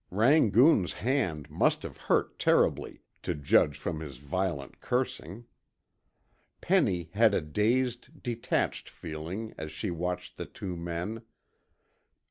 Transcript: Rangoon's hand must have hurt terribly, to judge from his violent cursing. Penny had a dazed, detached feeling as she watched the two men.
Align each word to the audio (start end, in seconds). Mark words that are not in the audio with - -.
Rangoon's 0.09 0.93
hand 0.93 1.47
must 1.51 1.83
have 1.83 1.97
hurt 1.97 2.39
terribly, 2.39 3.01
to 3.21 3.35
judge 3.35 3.77
from 3.77 3.99
his 3.99 4.17
violent 4.17 4.79
cursing. 4.81 5.45
Penny 6.59 7.11
had 7.13 7.35
a 7.35 7.41
dazed, 7.41 8.23
detached 8.23 8.89
feeling 8.89 9.53
as 9.59 9.71
she 9.71 9.91
watched 9.91 10.37
the 10.37 10.47
two 10.47 10.75
men. 10.75 11.21